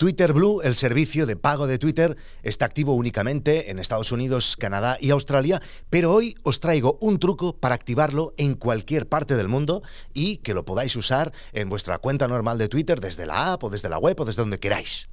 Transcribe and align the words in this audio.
Twitter 0.00 0.32
Blue, 0.32 0.62
el 0.62 0.76
servicio 0.76 1.26
de 1.26 1.36
pago 1.36 1.66
de 1.66 1.76
Twitter, 1.76 2.16
está 2.42 2.64
activo 2.64 2.94
únicamente 2.94 3.70
en 3.70 3.78
Estados 3.78 4.12
Unidos, 4.12 4.56
Canadá 4.56 4.96
y 4.98 5.10
Australia, 5.10 5.60
pero 5.90 6.10
hoy 6.10 6.36
os 6.42 6.58
traigo 6.58 6.96
un 7.02 7.18
truco 7.18 7.58
para 7.58 7.74
activarlo 7.74 8.32
en 8.38 8.54
cualquier 8.54 9.10
parte 9.10 9.36
del 9.36 9.48
mundo 9.48 9.82
y 10.14 10.38
que 10.38 10.54
lo 10.54 10.64
podáis 10.64 10.96
usar 10.96 11.34
en 11.52 11.68
vuestra 11.68 11.98
cuenta 11.98 12.28
normal 12.28 12.56
de 12.56 12.68
Twitter 12.68 12.98
desde 12.98 13.26
la 13.26 13.52
app 13.52 13.64
o 13.64 13.68
desde 13.68 13.90
la 13.90 13.98
web 13.98 14.18
o 14.18 14.24
desde 14.24 14.40
donde 14.40 14.58
queráis. 14.58 15.10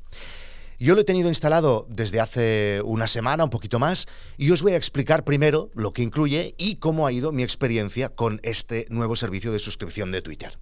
Yo 0.79 0.95
lo 0.95 1.01
he 1.01 1.03
tenido 1.03 1.27
instalado 1.27 1.85
desde 1.89 2.21
hace 2.21 2.81
una 2.85 3.07
semana, 3.07 3.43
un 3.43 3.49
poquito 3.49 3.79
más, 3.79 4.07
y 4.37 4.51
os 4.51 4.61
voy 4.61 4.71
a 4.71 4.77
explicar 4.77 5.25
primero 5.25 5.69
lo 5.75 5.91
que 5.91 6.01
incluye 6.01 6.55
y 6.57 6.75
cómo 6.75 7.05
ha 7.05 7.11
ido 7.11 7.33
mi 7.33 7.43
experiencia 7.43 8.07
con 8.07 8.39
este 8.41 8.85
nuevo 8.89 9.17
servicio 9.17 9.51
de 9.51 9.59
suscripción 9.59 10.13
de 10.13 10.21
Twitter. 10.21 10.57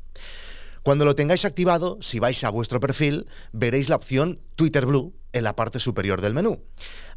Cuando 0.85 1.03
lo 1.03 1.15
tengáis 1.15 1.45
activado, 1.45 1.97
si 1.99 2.19
vais 2.19 2.43
a 2.43 2.51
vuestro 2.51 2.79
perfil, 2.79 3.25
veréis 3.51 3.89
la 3.89 3.95
opción 3.95 4.39
Twitter 4.55 4.85
Blue 4.85 5.15
en 5.33 5.43
la 5.43 5.55
parte 5.55 5.79
superior 5.79 6.21
del 6.21 6.35
menú. 6.35 6.63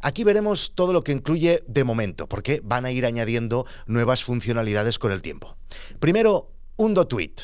Aquí 0.01 0.23
veremos 0.23 0.73
todo 0.73 0.91
lo 0.91 1.03
que 1.03 1.11
incluye 1.11 1.61
de 1.67 1.83
momento, 1.83 2.27
porque 2.27 2.61
van 2.63 2.85
a 2.85 2.91
ir 2.91 3.05
añadiendo 3.05 3.67
nuevas 3.85 4.23
funcionalidades 4.23 4.97
con 4.97 5.11
el 5.11 5.21
tiempo. 5.21 5.55
Primero, 5.99 6.51
un 6.77 6.95
tweet. 6.95 7.35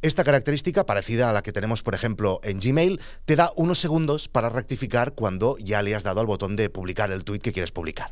Esta 0.00 0.24
característica, 0.24 0.86
parecida 0.86 1.28
a 1.28 1.34
la 1.34 1.42
que 1.42 1.52
tenemos, 1.52 1.82
por 1.82 1.94
ejemplo, 1.94 2.40
en 2.44 2.60
Gmail, 2.60 2.98
te 3.26 3.36
da 3.36 3.52
unos 3.54 3.78
segundos 3.78 4.28
para 4.28 4.48
rectificar 4.48 5.12
cuando 5.12 5.58
ya 5.58 5.82
le 5.82 5.94
has 5.94 6.02
dado 6.02 6.20
al 6.20 6.26
botón 6.26 6.56
de 6.56 6.70
publicar 6.70 7.12
el 7.12 7.24
tweet 7.24 7.40
que 7.40 7.52
quieres 7.52 7.72
publicar. 7.72 8.10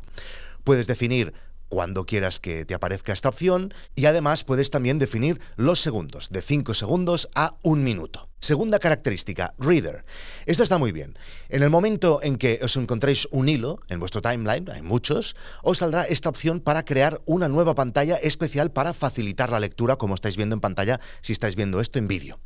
Puedes 0.63 0.85
definir 0.85 1.33
cuando 1.69 2.05
quieras 2.05 2.39
que 2.39 2.65
te 2.65 2.73
aparezca 2.73 3.13
esta 3.13 3.29
opción 3.29 3.73
y 3.95 4.05
además 4.05 4.43
puedes 4.43 4.69
también 4.71 4.99
definir 4.99 5.39
los 5.55 5.79
segundos, 5.79 6.29
de 6.29 6.41
5 6.41 6.73
segundos 6.73 7.29
a 7.35 7.51
un 7.63 7.83
minuto. 7.83 8.26
Segunda 8.39 8.77
característica, 8.77 9.55
Reader. 9.57 10.05
Esta 10.45 10.61
está 10.61 10.77
muy 10.77 10.91
bien. 10.91 11.17
En 11.49 11.63
el 11.63 11.71
momento 11.71 12.19
en 12.21 12.37
que 12.37 12.59
os 12.61 12.77
encontréis 12.77 13.27
un 13.31 13.49
hilo 13.49 13.79
en 13.89 13.99
vuestro 13.99 14.21
timeline, 14.21 14.69
hay 14.69 14.83
muchos, 14.83 15.35
os 15.63 15.79
saldrá 15.79 16.03
esta 16.03 16.29
opción 16.29 16.59
para 16.59 16.85
crear 16.85 17.19
una 17.25 17.47
nueva 17.47 17.73
pantalla 17.73 18.15
especial 18.17 18.71
para 18.71 18.93
facilitar 18.93 19.49
la 19.49 19.59
lectura, 19.59 19.95
como 19.95 20.13
estáis 20.13 20.37
viendo 20.37 20.53
en 20.53 20.61
pantalla 20.61 20.99
si 21.21 21.33
estáis 21.33 21.55
viendo 21.55 21.81
esto 21.81 21.97
en 21.97 22.07
vídeo. 22.07 22.39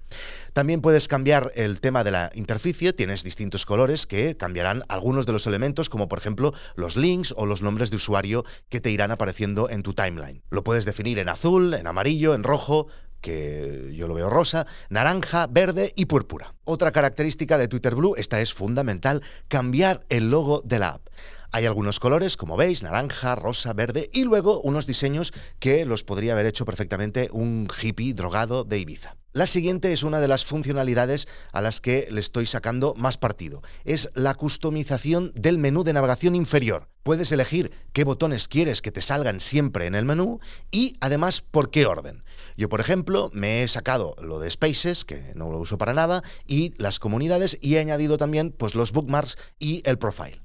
También 0.53 0.81
puedes 0.81 1.09
cambiar 1.09 1.51
el 1.55 1.81
tema 1.81 2.05
de 2.05 2.11
la 2.11 2.31
interficie, 2.35 2.93
tienes 2.93 3.25
distintos 3.25 3.65
colores 3.65 4.07
que 4.07 4.37
cambiarán 4.37 4.83
algunos 4.87 5.25
de 5.25 5.33
los 5.33 5.45
elementos, 5.45 5.89
como 5.89 6.07
por 6.07 6.19
ejemplo 6.19 6.53
los 6.75 6.95
links 6.95 7.33
o 7.35 7.45
los 7.45 7.61
nombres 7.61 7.89
de 7.89 7.97
usuario 7.97 8.45
que 8.69 8.79
te 8.79 8.91
irán 8.91 9.11
apareciendo 9.11 9.69
en 9.69 9.83
tu 9.83 9.93
timeline. 9.93 10.41
Lo 10.51 10.63
puedes 10.63 10.85
definir 10.85 11.19
en 11.19 11.27
azul, 11.27 11.73
en 11.73 11.85
amarillo, 11.85 12.33
en 12.33 12.43
rojo, 12.43 12.87
que 13.21 13.93
yo 13.95 14.07
lo 14.07 14.13
veo 14.13 14.29
rosa, 14.29 14.65
naranja, 14.89 15.47
verde 15.47 15.93
y 15.95 16.05
púrpura. 16.05 16.53
Otra 16.63 16.91
característica 16.91 17.57
de 17.57 17.67
Twitter 17.67 17.95
Blue, 17.95 18.15
esta 18.17 18.41
es 18.41 18.53
fundamental, 18.53 19.21
cambiar 19.47 20.01
el 20.09 20.29
logo 20.29 20.61
de 20.65 20.79
la 20.79 20.89
app. 20.89 21.07
Hay 21.53 21.65
algunos 21.65 21.99
colores, 21.99 22.37
como 22.37 22.57
veis, 22.57 22.81
naranja, 22.81 23.35
rosa, 23.35 23.73
verde, 23.73 24.09
y 24.13 24.23
luego 24.23 24.61
unos 24.61 24.87
diseños 24.87 25.33
que 25.59 25.85
los 25.85 26.03
podría 26.03 26.33
haber 26.33 26.45
hecho 26.45 26.65
perfectamente 26.65 27.29
un 27.31 27.67
hippie 27.81 28.13
drogado 28.13 28.63
de 28.63 28.79
Ibiza. 28.79 29.20
La 29.33 29.47
siguiente 29.47 29.93
es 29.93 30.03
una 30.03 30.19
de 30.19 30.27
las 30.27 30.43
funcionalidades 30.43 31.25
a 31.53 31.61
las 31.61 31.79
que 31.79 32.05
le 32.11 32.19
estoy 32.19 32.45
sacando 32.45 32.93
más 32.97 33.17
partido. 33.17 33.61
Es 33.85 34.09
la 34.13 34.35
customización 34.35 35.31
del 35.35 35.57
menú 35.57 35.85
de 35.85 35.93
navegación 35.93 36.35
inferior. 36.35 36.89
Puedes 37.01 37.31
elegir 37.31 37.71
qué 37.93 38.03
botones 38.03 38.49
quieres 38.49 38.81
que 38.81 38.91
te 38.91 39.01
salgan 39.01 39.39
siempre 39.39 39.85
en 39.85 39.95
el 39.95 40.03
menú 40.03 40.39
y 40.69 40.97
además 40.99 41.39
por 41.39 41.71
qué 41.71 41.85
orden. 41.85 42.25
Yo, 42.57 42.67
por 42.67 42.81
ejemplo, 42.81 43.29
me 43.31 43.63
he 43.63 43.69
sacado 43.69 44.17
lo 44.21 44.37
de 44.39 44.51
Spaces, 44.51 45.05
que 45.05 45.31
no 45.33 45.49
lo 45.49 45.59
uso 45.59 45.77
para 45.77 45.93
nada, 45.93 46.21
y 46.45 46.73
las 46.77 46.99
comunidades 46.99 47.57
y 47.61 47.75
he 47.75 47.79
añadido 47.79 48.17
también 48.17 48.51
pues, 48.51 48.75
los 48.75 48.91
bookmarks 48.91 49.37
y 49.59 49.81
el 49.85 49.97
profile. 49.97 50.41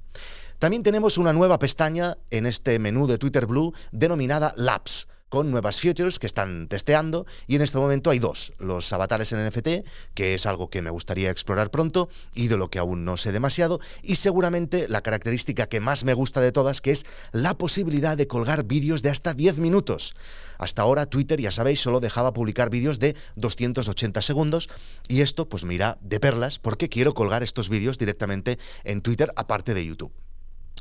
También 0.59 0.83
tenemos 0.83 1.17
una 1.17 1.33
nueva 1.33 1.59
pestaña 1.59 2.15
en 2.29 2.45
este 2.45 2.79
menú 2.79 3.05
de 3.05 3.17
Twitter 3.17 3.47
Blue 3.47 3.73
denominada 3.91 4.53
Labs 4.55 5.07
con 5.29 5.51
nuevas 5.51 5.79
features 5.79 6.19
que 6.19 6.27
están 6.27 6.67
testeando 6.67 7.25
y 7.47 7.55
en 7.55 7.61
este 7.61 7.77
momento 7.77 8.09
hay 8.09 8.19
dos, 8.19 8.53
los 8.59 8.91
avatares 8.93 9.31
en 9.31 9.45
NFT, 9.45 9.85
que 10.13 10.33
es 10.33 10.45
algo 10.45 10.69
que 10.69 10.81
me 10.81 10.89
gustaría 10.89 11.29
explorar 11.29 11.71
pronto 11.71 12.09
y 12.33 12.47
de 12.47 12.57
lo 12.57 12.69
que 12.69 12.79
aún 12.79 13.05
no 13.05 13.17
sé 13.17 13.31
demasiado, 13.31 13.79
y 14.01 14.15
seguramente 14.15 14.87
la 14.87 15.01
característica 15.01 15.67
que 15.67 15.79
más 15.79 16.03
me 16.03 16.13
gusta 16.13 16.41
de 16.41 16.51
todas, 16.51 16.81
que 16.81 16.91
es 16.91 17.05
la 17.31 17.57
posibilidad 17.57 18.17
de 18.17 18.27
colgar 18.27 18.63
vídeos 18.63 19.01
de 19.01 19.09
hasta 19.09 19.33
10 19.33 19.59
minutos. 19.59 20.15
Hasta 20.57 20.81
ahora 20.81 21.05
Twitter, 21.05 21.39
ya 21.39 21.51
sabéis, 21.51 21.79
solo 21.79 21.99
dejaba 21.99 22.33
publicar 22.33 22.69
vídeos 22.69 22.99
de 22.99 23.15
280 23.35 24.21
segundos 24.21 24.69
y 25.07 25.21
esto 25.21 25.47
pues 25.49 25.65
me 25.65 25.75
irá 25.75 25.97
de 26.01 26.19
perlas 26.19 26.59
porque 26.59 26.89
quiero 26.89 27.13
colgar 27.13 27.43
estos 27.43 27.69
vídeos 27.69 27.97
directamente 27.97 28.57
en 28.83 29.01
Twitter 29.01 29.31
aparte 29.35 29.73
de 29.73 29.85
YouTube. 29.85 30.26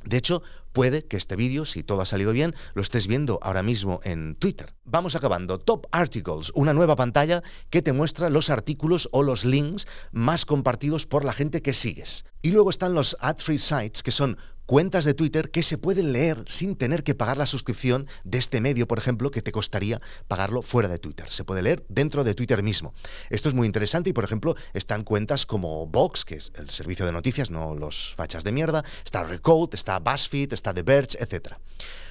De 0.05 0.17
hecho, 0.17 0.43
puede 0.73 1.07
que 1.07 1.17
este 1.17 1.37
vídeo, 1.37 1.65
si 1.65 1.83
todo 1.83 2.01
ha 2.01 2.07
salido 2.07 2.33
bien, 2.33 2.55
lo 2.75 2.83
estés 2.83 3.07
viendo 3.07 3.39
ahora 3.43 3.62
mismo 3.62 4.01
en 4.05 4.34
Twitter. 4.37 4.75
Vamos 4.84 5.17
acabando. 5.17 5.59
Top 5.59 5.87
Articles, 5.91 6.53
una 6.55 6.75
nueva 6.75 6.97
pantalla 6.97 7.43
que 7.71 7.83
te 7.83 7.93
muestra 7.93 8.31
los 8.31 8.51
artículos 8.51 9.09
o 9.12 9.23
los 9.23 9.45
links 9.45 9.87
más 10.12 10.45
compartidos 10.45 11.07
por 11.07 11.25
la 11.25 11.33
gente 11.33 11.62
que 11.62 11.73
sigues. 11.73 12.25
Y 12.43 12.53
luego 12.53 12.71
están 12.71 12.95
los 12.95 13.17
ad-free 13.21 13.59
sites, 13.59 14.03
que 14.03 14.11
son 14.11 14.37
cuentas 14.66 15.04
de 15.04 15.15
Twitter 15.15 15.50
que 15.50 15.62
se 15.62 15.78
pueden 15.78 16.12
leer 16.12 16.43
sin 16.47 16.77
tener 16.77 17.04
que 17.04 17.15
pagar 17.15 17.37
la 17.37 17.47
suscripción 17.47 18.06
de 18.25 18.38
este 18.38 18.60
medio, 18.60 18.87
por 18.87 18.99
ejemplo, 18.99 19.31
que 19.31 19.43
te 19.43 19.53
costaría 19.53 20.00
pagarlo 20.28 20.60
fuera 20.60 20.88
de 20.88 20.99
Twitter. 20.99 21.28
Se 21.28 21.44
puede 21.44 21.62
leer 21.62 21.87
dentro 21.88 22.25
de 22.25 22.34
Twitter 22.34 22.62
mismo. 22.62 22.93
Esto 23.31 23.49
es 23.49 23.54
muy 23.54 23.66
interesante 23.66 24.10
y, 24.10 24.12
por 24.12 24.25
ejemplo, 24.25 24.54
están 24.75 25.04
cuentas 25.04 25.47
como 25.47 25.87
Vox, 25.87 26.25
que 26.25 26.34
es 26.34 26.53
el 26.56 26.69
servicio 26.71 27.06
de 27.06 27.12
noticias, 27.12 27.50
no 27.50 27.75
los 27.75 28.15
fachas 28.15 28.44
de 28.44 28.53
mierda, 28.53 28.84
está 29.04 29.22
Recode, 29.25 29.77
está 29.77 30.00
BuzzFeed, 30.00 30.53
está 30.53 30.75
The 30.75 30.83
Verge, 30.83 31.19
etc. 31.21 31.54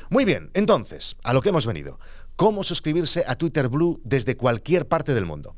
Muy 0.09 0.23
bien, 0.23 0.49
entonces, 0.53 1.17
a 1.23 1.33
lo 1.33 1.41
que 1.41 1.49
hemos 1.49 1.65
venido. 1.65 1.99
¿Cómo 2.35 2.63
suscribirse 2.63 3.23
a 3.27 3.35
Twitter 3.35 3.69
Blue 3.69 4.01
desde 4.03 4.35
cualquier 4.37 4.87
parte 4.87 5.13
del 5.13 5.25
mundo? 5.25 5.55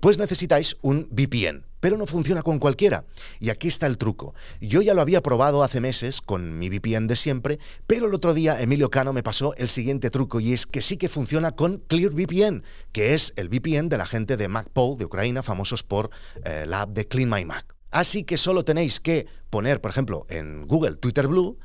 Pues 0.00 0.18
necesitáis 0.18 0.76
un 0.82 1.08
VPN 1.10 1.71
pero 1.82 1.96
no 1.96 2.06
funciona 2.06 2.44
con 2.44 2.60
cualquiera. 2.60 3.04
Y 3.40 3.50
aquí 3.50 3.66
está 3.66 3.88
el 3.88 3.98
truco. 3.98 4.36
Yo 4.60 4.82
ya 4.82 4.94
lo 4.94 5.02
había 5.02 5.20
probado 5.20 5.64
hace 5.64 5.80
meses 5.80 6.20
con 6.20 6.56
mi 6.56 6.68
VPN 6.68 7.08
de 7.08 7.16
siempre, 7.16 7.58
pero 7.88 8.06
el 8.06 8.14
otro 8.14 8.34
día 8.34 8.62
Emilio 8.62 8.88
Cano 8.88 9.12
me 9.12 9.24
pasó 9.24 9.52
el 9.56 9.68
siguiente 9.68 10.08
truco 10.08 10.38
y 10.38 10.52
es 10.52 10.64
que 10.64 10.80
sí 10.80 10.96
que 10.96 11.08
funciona 11.08 11.50
con 11.50 11.78
ClearVPN, 11.88 12.62
que 12.92 13.14
es 13.14 13.32
el 13.34 13.48
VPN 13.48 13.88
de 13.88 13.98
la 13.98 14.06
gente 14.06 14.36
de 14.36 14.46
MacPow 14.46 14.96
de 14.96 15.06
Ucrania, 15.06 15.42
famosos 15.42 15.82
por 15.82 16.10
eh, 16.44 16.66
la 16.68 16.82
app 16.82 16.90
de 16.90 17.08
Clean 17.08 17.28
My 17.28 17.44
Mac. 17.44 17.74
Así 17.90 18.22
que 18.22 18.36
solo 18.36 18.64
tenéis 18.64 19.00
que 19.00 19.26
poner, 19.50 19.80
por 19.80 19.90
ejemplo, 19.90 20.24
en 20.28 20.68
Google 20.68 20.94
Twitter 20.98 21.26
Blue 21.26 21.58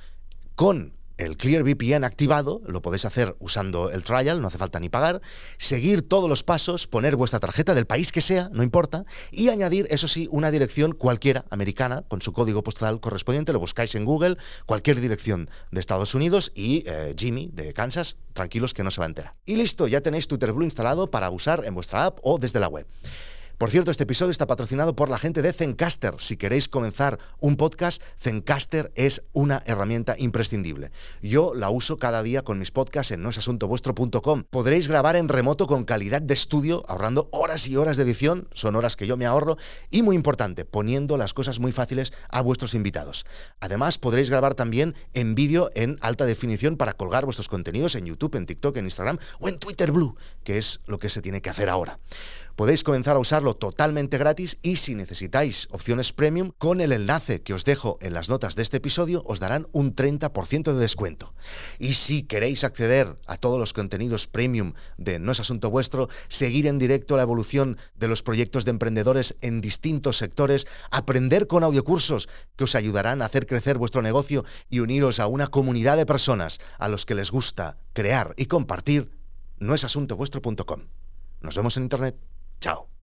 con 0.56 0.97
el 1.18 1.38
Clear 1.38 1.64
VPN 1.64 2.04
activado, 2.04 2.62
lo 2.68 2.82
podéis 2.82 3.06
hacer 3.06 3.36
usando 3.40 3.92
el 3.92 4.04
trial, 4.04 4.42
no 4.42 4.48
hace 4.48 4.58
falta 4.58 4.80
ni 4.80 4.90
pagar, 4.90 5.22
seguir 5.58 6.08
todos 6.08 6.30
los 6.30 6.44
pasos, 6.44 6.88
poner 6.88 7.16
vuestra 7.16 7.40
tarjeta 7.40 7.74
del 7.74 7.86
país 7.86 8.12
que 8.12 8.22
sea, 8.22 8.50
no 8.54 8.64
importa, 8.64 9.06
y 9.32 9.50
añadir, 9.50 9.88
eso 9.90 10.08
sí, 10.08 10.28
una 10.32 10.52
dirección 10.52 10.94
cualquiera 10.94 11.46
americana 11.50 12.04
con 12.08 12.22
su 12.22 12.34
código 12.34 12.64
postal 12.64 13.00
correspondiente, 13.00 13.54
lo 13.54 13.60
buscáis 13.60 13.96
en 13.96 14.06
Google, 14.06 14.38
cualquier 14.66 15.02
dirección 15.02 15.50
de 15.72 15.80
Estados 15.80 16.16
Unidos 16.16 16.52
y 16.56 16.84
eh, 16.88 17.16
Jimmy 17.18 17.50
de 17.54 17.74
Kansas, 17.74 18.18
tranquilos 18.34 18.74
que 18.74 18.84
no 18.84 18.92
se 18.92 19.00
va 19.00 19.06
a 19.06 19.10
enterar. 19.10 19.34
Y 19.46 19.56
listo, 19.56 19.88
ya 19.88 20.02
tenéis 20.02 20.28
Twitter 20.28 20.52
Blue 20.52 20.66
instalado 20.66 21.10
para 21.10 21.30
usar 21.30 21.66
en 21.66 21.74
vuestra 21.74 22.06
app 22.06 22.20
o 22.22 22.38
desde 22.38 22.60
la 22.60 22.68
web. 22.68 22.86
Por 23.58 23.72
cierto, 23.72 23.90
este 23.90 24.04
episodio 24.04 24.30
está 24.30 24.46
patrocinado 24.46 24.96
por 24.96 25.10
la 25.10 25.18
gente 25.18 25.42
de 25.42 25.52
Zencaster. 25.52 26.14
Si 26.20 26.38
queréis 26.38 26.70
comenzar 26.70 27.18
un 27.40 27.56
podcast, 27.56 28.04
Zencaster 28.22 28.92
es 28.94 29.24
una 29.34 29.64
herramienta 29.66 30.14
imprescindible. 30.20 30.92
Yo 31.24 31.56
la 31.56 31.72
uso 31.72 31.98
cada 31.98 32.22
día 32.22 32.44
con 32.44 32.60
mis 32.60 32.70
podcasts 32.70 33.12
en 33.14 33.24
noesasuntovuestro.com. 33.24 34.44
Podréis 34.48 34.88
grabar 34.88 35.16
en 35.16 35.28
remoto 35.28 35.66
con 35.66 35.86
calidad 35.86 36.22
de 36.22 36.36
estudio, 36.36 36.84
ahorrando 36.88 37.30
horas 37.32 37.68
y 37.68 37.78
horas 37.78 37.98
de 37.98 38.04
edición, 38.04 38.48
son 38.54 38.76
horas 38.76 38.96
que 38.96 39.08
yo 39.08 39.18
me 39.18 39.26
ahorro, 39.26 39.58
y 39.90 40.04
muy 40.04 40.16
importante, 40.16 40.64
poniendo 40.64 41.18
las 41.18 41.34
cosas 41.34 41.60
muy 41.60 41.72
fáciles 41.72 42.14
a 42.30 42.42
vuestros 42.42 42.76
invitados. 42.76 43.26
Además, 43.60 43.98
podréis 43.98 44.30
grabar 44.30 44.54
también 44.54 44.94
en 45.16 45.34
vídeo 45.34 45.72
en 45.74 45.98
alta 46.02 46.26
definición 46.26 46.78
para 46.78 46.94
colgar 46.94 47.26
vuestros 47.26 47.50
contenidos 47.50 47.96
en 47.96 48.06
YouTube, 48.06 48.36
en 48.36 48.46
TikTok, 48.46 48.78
en 48.78 48.86
Instagram 48.86 49.18
o 49.40 49.50
en 49.50 49.58
Twitter 49.58 49.92
Blue, 49.92 50.16
que 50.44 50.60
es 50.60 50.82
lo 50.86 51.00
que 51.00 51.10
se 51.10 51.24
tiene 51.24 51.42
que 51.42 51.50
hacer 51.50 51.70
ahora. 51.70 51.98
Podéis 52.58 52.84
comenzar 52.84 53.16
a 53.16 53.20
usarlo 53.20 53.56
totalmente 53.56 54.18
gratis 54.18 54.58
y 54.64 54.78
si 54.78 54.96
necesitáis 54.96 55.68
opciones 55.70 56.12
premium, 56.12 56.54
con 56.58 56.82
el 56.82 56.92
enlace 56.92 57.44
que 57.44 57.54
os 57.54 57.66
dejo 57.66 58.00
en 58.02 58.16
las 58.16 58.30
notas 58.30 58.56
de 58.56 58.64
este 58.64 58.78
episodio 58.78 59.22
os 59.28 59.40
darán 59.40 59.68
un 59.74 59.96
30% 59.96 60.74
de 60.74 60.80
descuento. 60.80 61.36
Y 61.78 61.94
si 61.94 62.24
queréis 62.24 62.64
acceder 62.64 63.16
a 63.28 63.38
todos 63.38 63.60
los 63.60 63.74
contenidos 63.74 64.26
premium 64.26 64.74
de 64.98 65.20
No 65.20 65.34
es 65.34 65.40
Asunto 65.40 65.70
Vuestro, 65.70 66.10
seguir 66.30 66.66
en 66.66 66.80
directo 66.80 67.16
la 67.16 67.22
evolución 67.22 67.78
de 67.94 68.08
los 68.08 68.24
proyectos 68.24 68.66
de 68.66 68.72
emprendedores 68.72 69.36
en 69.42 69.62
distintos 69.62 70.18
sectores, 70.18 70.66
aprender 70.90 71.46
con 71.46 71.64
audiocursos 71.64 72.28
que 72.56 72.64
os 72.64 72.74
ayudarán 72.74 73.22
a 73.22 73.26
hacer 73.26 73.46
crecer 73.46 73.78
vuestro 73.78 74.02
negocio 74.02 74.44
y 74.68 74.80
uniros 74.80 75.20
a 75.20 75.28
una 75.28 75.46
comunidad 75.46 75.96
de 75.96 76.08
personas 76.08 76.58
a 76.80 76.88
los 76.88 77.06
que 77.06 77.14
les 77.14 77.30
gusta 77.30 77.78
crear 77.94 78.34
y 78.36 78.48
compartir, 78.48 79.12
no 79.60 79.76
es 79.76 79.84
asuntovuestro.com. 79.84 80.88
Nos 81.42 81.56
vemos 81.56 81.78
en 81.78 81.84
Internet. 81.84 82.37
Chao. 82.60 82.97